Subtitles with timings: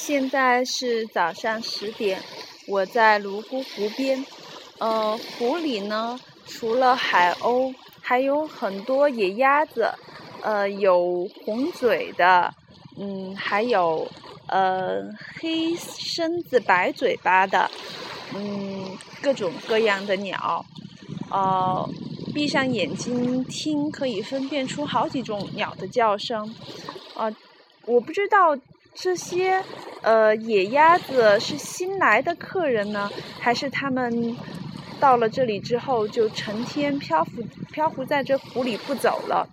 [0.00, 2.22] 现在是早上十点，
[2.68, 4.24] 我在泸沽湖边。
[4.78, 6.16] 呃，湖里呢，
[6.46, 9.90] 除了海鸥，还有很多野鸭子。
[10.44, 12.48] 呃，有红嘴的，
[12.96, 14.06] 嗯，还有
[14.46, 15.02] 呃
[15.40, 17.68] 黑身子白嘴巴的，
[18.36, 20.64] 嗯，各种各样的鸟。
[21.32, 21.84] 呃，
[22.32, 26.48] 闭上眼睛听，可以分辨出好几种鸟的叫声。
[27.16, 27.28] 啊，
[27.84, 28.56] 我不知道。
[29.00, 29.62] 这些
[30.02, 33.08] 呃野鸭子是新来的客人呢，
[33.38, 34.36] 还是他们
[34.98, 39.48] 到了这里之后就成天漂浮漂浮在这湖里不走了？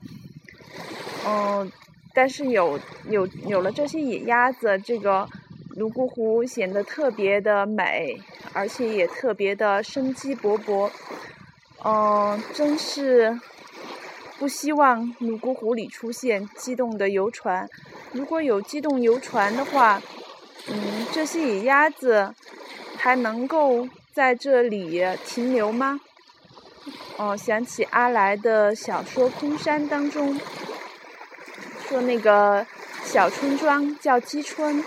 [1.28, 1.72] 嗯，
[2.12, 5.30] 但是有有有了这些野鸭子，这个
[5.76, 8.20] 泸沽湖显得特别的美，
[8.52, 10.90] 而且也特别的生机勃勃。
[11.84, 13.40] 嗯，真是
[14.40, 17.70] 不希望泸沽湖里出现机动的游船。
[18.16, 20.02] 如果有机动游船的话，
[20.70, 22.34] 嗯，这些野鸭子
[22.96, 26.00] 还能够在这里停留吗？
[27.18, 30.40] 哦，想起阿来的小说《空山》当中，
[31.90, 32.66] 说那个
[33.04, 34.82] 小村庄叫鸡村，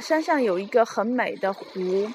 [0.00, 2.08] 山上有一个很美的湖，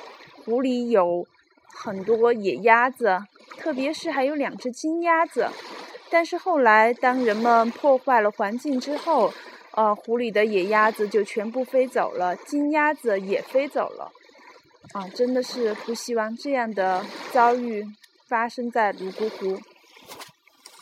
[0.43, 1.27] 湖里有
[1.75, 3.19] 很多野鸭子，
[3.59, 5.47] 特别是还有两只金鸭子。
[6.09, 9.31] 但是后来，当人们破坏了环境之后，
[9.75, 14.11] 呃，湖里的野鸭子就全部飞走了，金鸭子也飞走了，
[14.93, 17.85] 啊，真的是不希望这样的遭遇
[18.27, 19.59] 发生在泸沽湖。